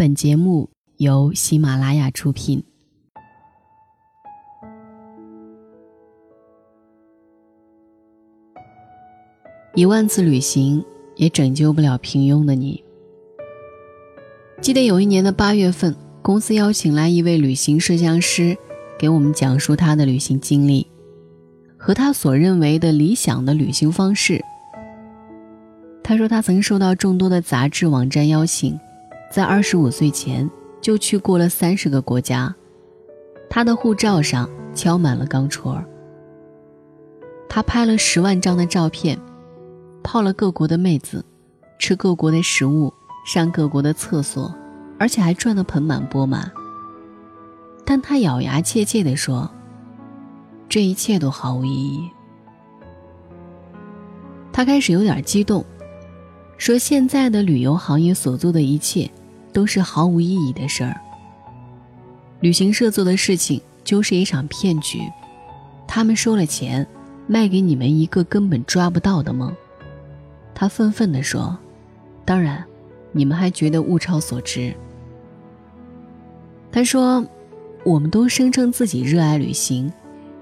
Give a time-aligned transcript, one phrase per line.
[0.00, 2.64] 本节目由喜马拉雅出品。
[9.74, 10.82] 一万次旅行
[11.16, 12.82] 也拯救不了平庸的你。
[14.62, 18.56] 记得有一年的八月份，公司邀请来一位旅行摄像师，
[18.98, 20.86] 给我们讲述他的旅行经历
[21.76, 24.42] 和他所认为的理想的旅行方式。
[26.02, 28.80] 他说，他曾受到众多的杂志网站邀请，
[29.30, 30.50] 在二十五岁前
[30.80, 32.54] 就去过了三十个国家，
[33.48, 35.82] 他的护照上敲满了钢戳。
[37.48, 39.18] 他拍了十万张的照片。
[40.02, 41.22] 泡了各国的妹子，
[41.78, 42.90] 吃各国的食物，
[43.26, 44.52] 上各国的厕所，
[44.98, 46.50] 而且还赚得盆满钵满。
[47.84, 49.50] 但他咬牙切切地说
[50.70, 52.10] ：“这一切都毫无意义。”
[54.50, 55.62] 他开始有点激动，
[56.56, 59.10] 说：“现在的旅游行业所做的一切，
[59.52, 61.00] 都是毫无意义的事儿。
[62.40, 65.00] 旅行社做的事情就是一场骗局，
[65.86, 66.86] 他们收了钱，
[67.26, 69.54] 卖给你们一个根本抓不到的梦。”
[70.54, 71.56] 他愤愤地说
[72.24, 72.64] ：“当然，
[73.12, 74.74] 你们还觉得物超所值。”
[76.72, 77.24] 他说
[77.84, 79.92] ：“我们都声称自己热爱旅行，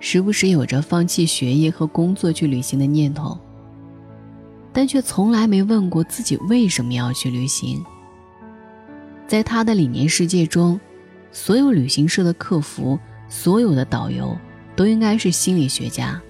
[0.00, 3.38] 时不时有着放弃学业和工作去旅行的念头，
[4.72, 7.84] 但却从来没问过自己为什么要去旅行。”
[9.26, 10.80] 在他的理念世界中，
[11.32, 14.36] 所有旅行社的客服、所有的导游
[14.76, 16.20] 都应该是心理学家，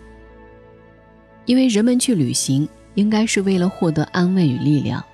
[1.44, 2.68] 因为人们去旅行。
[2.94, 5.04] 应该是为了获得安慰与力量，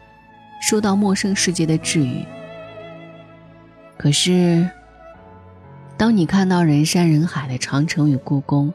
[0.60, 2.22] 受到陌生世界的治愈。
[3.96, 4.68] 可是，
[5.96, 8.70] 当你看到人山人海的长城与故宫，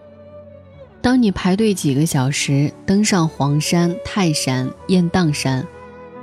[1.04, 5.64] 当你排队几个小时登上黄山、泰山、雁荡山，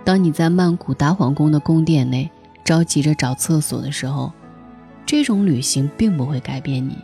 [0.02, 2.28] 当你在曼谷达皇宫的宫殿内
[2.64, 4.32] 着急着找厕所的时候，
[5.04, 6.96] 这种旅行并不会改变你。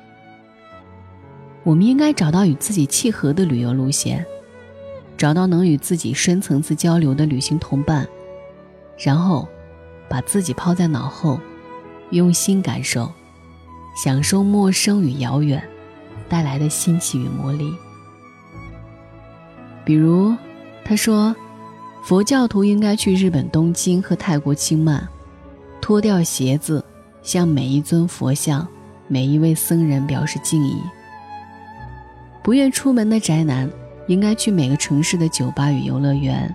[1.65, 4.25] 我们应该找到与自己契合的旅游路线。
[5.16, 8.06] 找到能与自己深层次交流的旅行同伴，
[8.97, 9.49] 然后
[10.09, 11.41] 把自己抛在脑后，
[12.11, 13.11] 用心感受，
[14.00, 15.61] 享受陌生与遥远
[16.28, 17.75] 带来的新奇与魔力。
[19.84, 20.37] 比如，
[20.84, 21.34] 他说，
[22.05, 25.03] 佛教徒应该去日本东京和泰国清迈，
[25.88, 26.84] 脱掉鞋子，
[27.22, 28.69] 向每一尊佛像、
[29.06, 30.76] 每一位僧人表示敬意。
[32.43, 33.66] 不愿出门的宅男。
[34.06, 36.54] 应该去每个城市的酒吧与游乐园，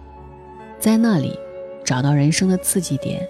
[0.79, 1.35] 在那里
[1.83, 3.27] 找到人生的刺激点，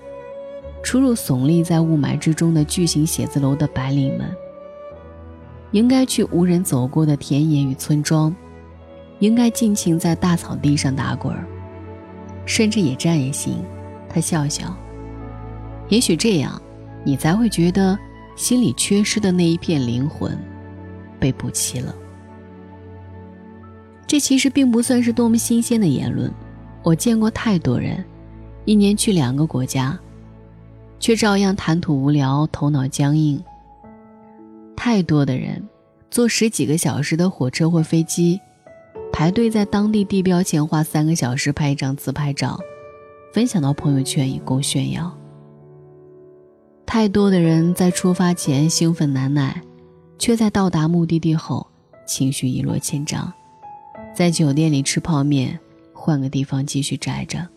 [0.81, 4.29] 出入耸立在雾霾之中的巨型写字楼的白领们。
[5.71, 8.33] 应该去无人走过的田野与村庄，
[9.19, 11.33] 应该尽情在大草地上打滚，
[12.45, 13.55] 甚至野战也行。
[14.09, 14.73] 他笑笑，
[15.89, 16.61] 也许这样，
[17.03, 17.97] 你才会觉得
[18.35, 20.37] 心里缺失的那一片灵魂
[21.19, 21.93] 被补齐了。
[24.07, 26.31] 这其实并不算是多么新鲜的言论，
[26.83, 28.03] 我见过太多人，
[28.65, 29.97] 一年去两个国家，
[30.99, 33.41] 却照样谈吐无聊、头脑僵硬。
[34.75, 35.67] 太多的人，
[36.11, 38.39] 坐十几个小时的火车或飞机，
[39.11, 42.59] 排队在当地地标前花三个小时拍一张自拍照，
[43.33, 45.15] 分享到朋友圈以供炫耀。
[46.93, 49.59] 太多的人在出发前兴奋难耐，
[50.19, 51.65] 却在到达目的地后
[52.05, 53.33] 情绪一落千丈。
[54.13, 55.59] 在酒店里吃泡面，
[55.91, 57.49] 换个地方继续宅着。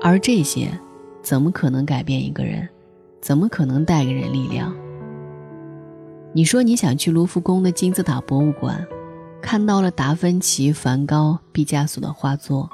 [0.00, 0.70] 而这些，
[1.24, 2.68] 怎么可能改变一个人？
[3.20, 4.72] 怎么可能带给人力量？
[6.32, 8.86] 你说你想去卢浮宫的金字塔博物馆，
[9.42, 12.70] 看到了达芬奇、梵高、毕加索的画作，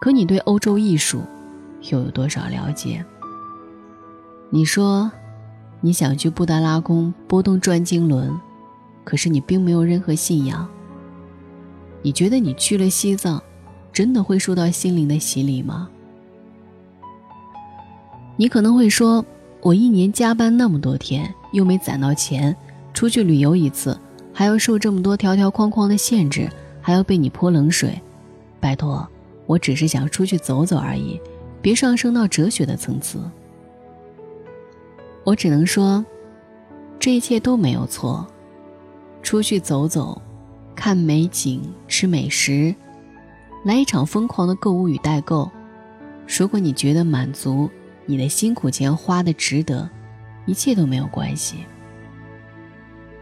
[0.00, 1.24] 可你对欧洲艺术
[1.90, 3.04] 又有多少了解？
[4.50, 5.10] 你说
[5.80, 8.34] 你想去布达拉宫拨动转经轮，
[9.04, 10.66] 可是你并没有任何信仰。
[12.00, 13.42] 你觉得你去了西藏，
[13.92, 15.88] 真的会受到心灵的洗礼吗？
[18.36, 19.22] 你可能会说，
[19.60, 22.56] 我一年加班那么多天，又没攒到钱，
[22.94, 23.98] 出去旅游一次，
[24.32, 26.48] 还要受这么多条条框框的限制，
[26.80, 28.00] 还要被你泼冷水。
[28.60, 29.06] 拜托，
[29.44, 31.20] 我只是想出去走走而已，
[31.60, 33.20] 别上升到哲学的层次。
[35.28, 36.02] 我只能说，
[36.98, 38.26] 这一切都没有错，
[39.22, 40.22] 出去走走。
[40.74, 42.74] 看美景，吃美食，
[43.62, 45.50] 来一场疯狂的购物与代购。
[46.26, 47.68] 如果你觉得满足，
[48.06, 49.86] 你的辛苦钱花的值得，
[50.46, 51.56] 一切都没有关系。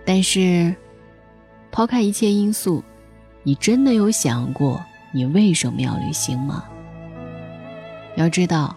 [0.04, 0.72] 但是，
[1.72, 2.84] 抛开一切因素，
[3.42, 4.80] 你真的有想过
[5.12, 6.66] 你为什么要旅行吗？
[8.14, 8.76] 要知道，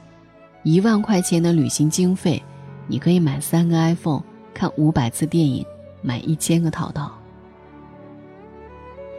[0.64, 2.42] 一万块钱的旅行经费，
[2.90, 5.64] 你可以买三个 iPhone，看五百次电影，
[6.02, 7.10] 买一千个淘淘。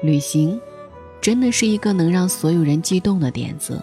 [0.03, 0.61] 旅行，
[1.21, 3.81] 真的是一个能让所有人激动的点子。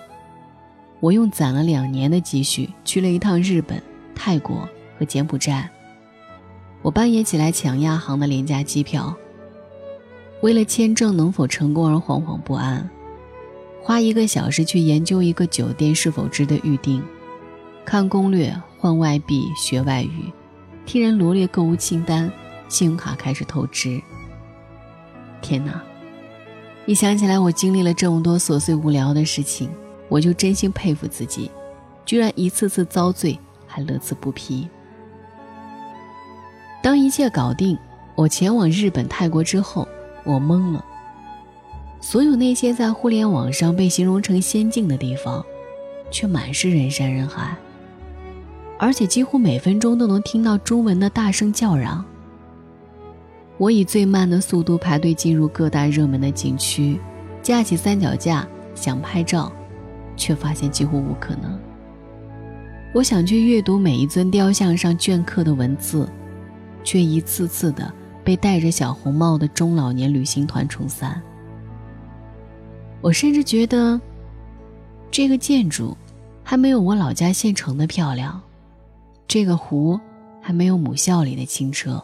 [1.00, 3.82] 我用攒了两年的积蓄去了一趟日本、
[4.14, 4.68] 泰国
[5.00, 5.70] 和柬埔寨。
[6.82, 9.16] 我半夜起来抢亚航的廉价机票，
[10.42, 12.90] 为了签证能否成功而惶惶不安，
[13.82, 17.02] 花一个小时去研究一个酒店是否值得预订，
[17.90, 20.30] 看攻略、换外币、学外语，
[20.86, 22.30] 听人罗列购物清单，
[22.68, 24.02] 信用卡开始透支。
[25.42, 25.82] 天哪！
[26.86, 29.70] 一想起来我经历了这么多琐碎无聊的事情。
[30.10, 31.50] 我就真心佩服自己，
[32.06, 34.68] 居然一次次遭罪还乐此不疲。
[36.84, 37.78] 当一切搞定，
[38.16, 39.88] 我前往日本、泰国之后，
[40.26, 40.84] 我懵了。
[42.02, 45.42] 所有那些在互联网上被形容成仙境的地方，
[46.12, 47.56] 却满是人山人海，
[48.80, 52.04] 而且几乎每分钟都能听到中文的大声叫嚷。
[53.58, 57.00] 我以最慢的速度排队进入各大热门的景区，
[57.42, 59.52] 架起三脚架想拍照。
[60.20, 61.60] 却发现几乎无可能。
[62.92, 66.10] 我想去阅读每一尊雕像上镌刻的文字，
[66.84, 71.22] 却一次次的被戴着小红帽的中老年旅行团冲散。
[73.00, 74.02] 我甚至觉得，
[75.12, 75.96] 这个建筑
[76.44, 78.42] 还没有我老家县城的漂亮，
[79.28, 80.00] 这个湖
[80.42, 82.02] 还没有母校里的清澈。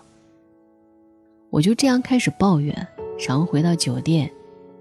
[1.49, 2.75] 我就这样开始抱怨，
[3.27, 4.29] 然后回到酒店，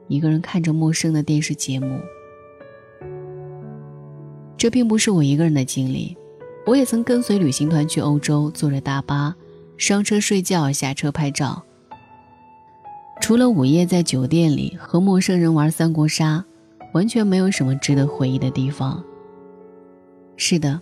[0.08, 2.00] 一个人看着陌生的电视节目。
[4.56, 6.16] 这并不是我一个人的经历，
[6.66, 9.34] 我也曾跟随旅行团去欧洲，坐着大巴，
[9.76, 11.62] 上车睡觉，下车拍照。
[13.20, 16.44] 除了午夜在酒店里和陌生人玩三国杀，
[16.92, 19.02] 完全没有什么值得回忆的地方。
[20.36, 20.80] 是的，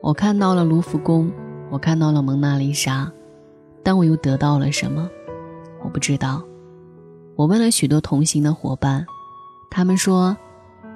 [0.00, 1.30] 我看到了卢浮宫，
[1.70, 3.10] 我看到了蒙娜丽莎，
[3.82, 5.08] 但我又得到了什么？
[5.82, 6.42] 我不知道。
[7.36, 9.06] 我问了许多同行的伙伴，
[9.70, 10.36] 他们说，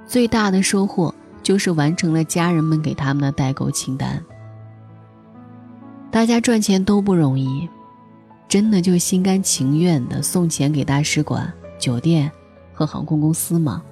[0.06, 1.14] 最大的收获。
[1.42, 4.24] 就是完成了家人们给他们的代购清单。
[6.08, 7.68] 大家赚钱都不容易，
[8.46, 12.30] 真的就心甘情愿的送钱给大使馆、酒店
[12.72, 13.82] 和航空公司吗？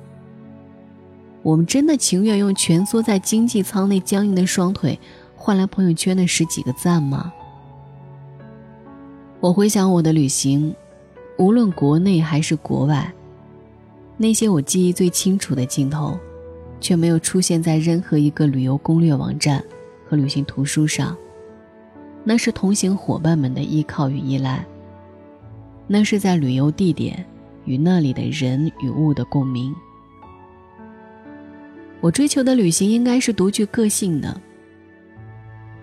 [1.43, 4.99] 我们真的情愿用蜷缩在经济舱内僵硬的双腿，
[5.37, 7.33] 换来朋友圈的十几个赞吗？
[9.41, 10.75] 我回想我的旅行，
[11.39, 13.13] 无论国内还是国外，
[14.17, 16.19] 那些我记忆最清楚的镜头。
[16.81, 19.63] 却没有出现在任何一个旅游攻略网站
[20.09, 21.15] 和旅行图书上。
[22.25, 24.65] 那是同行伙伴们的依靠与依赖。
[25.87, 27.23] 那是在旅游地点
[27.67, 29.75] 与那里的人与物的共鸣。
[32.01, 34.41] 我追求的旅行应该是独具个性的。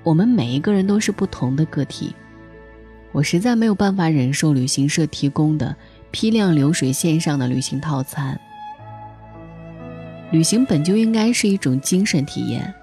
[0.04, 2.14] 我们每一个人都是不同的个体。
[3.12, 5.76] 我实在没有办法忍受旅行社提供的
[6.12, 8.40] 批量流水线上的旅行套餐。
[10.32, 12.74] 旅行本就应该是一种精神体验，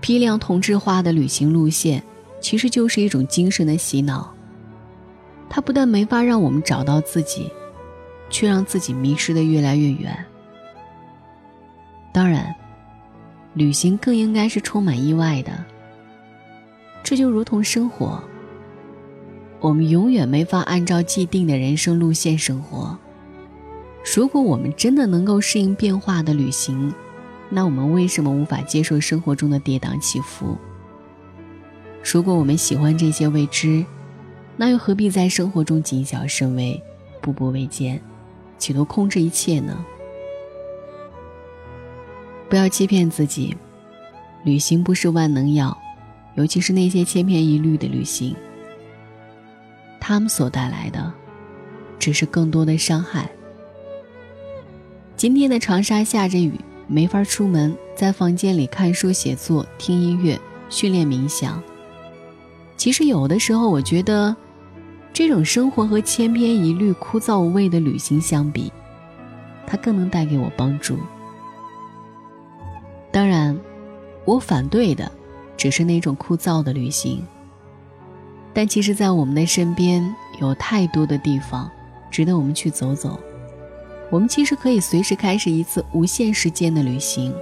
[0.00, 2.02] 批量同质化的旅行路线
[2.40, 4.34] 其实就是一种精神的洗脑。
[5.48, 7.50] 它不但没法让我们找到自己，
[8.28, 10.26] 却让自己迷失的越来越远。
[12.12, 12.54] 当然，
[13.54, 15.52] 旅行更应该是充满意外的。
[17.02, 18.22] 这就如同生活，
[19.60, 22.96] 我们永远没法按照既定的人生路线生活。
[24.16, 26.92] 如果我们真的能够适应变化的旅行，
[27.48, 30.56] 那我们为什么无法接受生活中的跌宕起伏？
[32.02, 33.84] 如果我们喜欢这些未知，
[34.56, 36.82] 那又何必在生活中谨小慎微、
[37.20, 38.00] 步步维艰，
[38.58, 39.84] 企图控制一切呢？
[42.50, 43.56] 不要欺骗自己，
[44.42, 45.74] 旅行不是万能药，
[46.34, 48.34] 尤其是那些千篇一律的旅行，
[50.00, 51.12] 他们所带来的，
[51.96, 53.30] 只是更多的伤害。
[55.16, 56.52] 今天的长沙下着雨，
[56.88, 60.36] 没法出门，在房间里看书、写作、听音乐、
[60.68, 61.62] 训练冥想。
[62.76, 64.34] 其实有的时候，我觉得，
[65.12, 68.72] 这种生活和千篇一律、枯燥无味的旅行相比，
[69.68, 70.98] 它更能带给我帮助。
[73.12, 73.58] 当然，
[74.24, 75.10] 我反对的
[75.56, 77.26] 只是那种枯燥的旅行。
[78.52, 81.70] 但其实，在我们的身边，有太多的地方
[82.10, 83.18] 值得我们去走走。
[84.10, 87.32] 我们其实可以随时开始一次无限时间的旅行。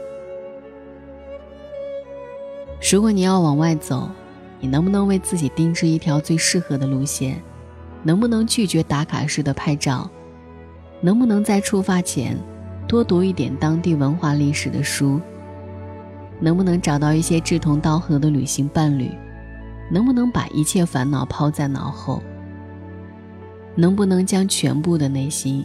[2.92, 4.08] 如果你要往外走，
[4.60, 7.42] 你能不能为自己定制一条最适合的路线？
[8.02, 10.08] 能不能拒绝打卡式的拍照？
[11.00, 12.38] 能不能在出发前
[12.86, 15.20] 多读一点当地文化历史的书？
[16.40, 19.10] 能不能找到一些志同道合的旅行伴侣？
[19.90, 22.22] 能不能把一切烦恼抛在脑后？
[23.74, 25.64] 能不能将全部的内心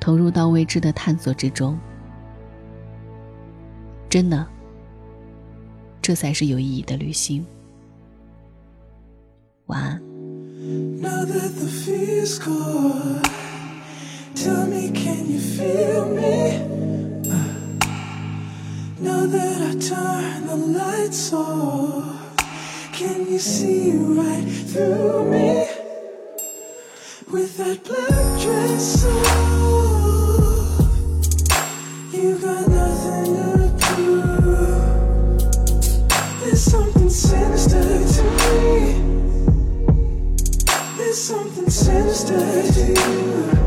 [0.00, 1.78] 投入到未知的探索之中？
[4.08, 4.46] 真的，
[6.00, 7.44] 这才是有意义的旅行。
[9.66, 10.00] 晚安。
[14.94, 15.38] Can you
[23.38, 25.66] see right through me
[27.30, 29.12] with that black dress on?
[32.12, 34.80] You got nothing to prove.
[36.40, 38.68] There's something sinister to me.
[40.96, 43.57] There's something sinister to you.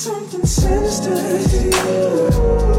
[0.00, 2.69] something sinister to you.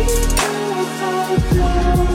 [0.00, 2.07] Thank you.